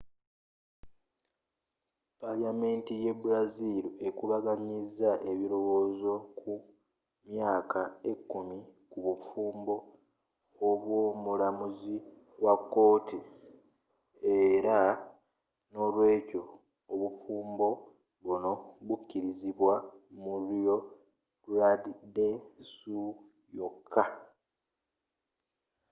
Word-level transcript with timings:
paliyamenti 2.19 2.93
ye 3.03 3.11
brazil 3.21 3.85
ekubaganyizza 4.07 5.11
ebilowozo 5.31 6.13
ku 6.39 6.51
myaka 7.31 7.81
ekumi 8.11 8.59
ku 8.89 8.97
bufumbo 9.05 9.75
obwo 10.69 10.97
mulamuzi 11.23 11.95
wa 12.43 12.55
kooti 12.73 13.19
era 14.39 14.79
n'olwekyo 15.71 16.43
obufumbo 16.91 17.67
buno 18.25 18.53
bukilizibwa 18.85 19.75
mu 20.21 20.33
rio 20.47 20.75
grande 21.45 21.91
do 22.15 22.29
sul 22.73 23.09
yoka 23.57 24.03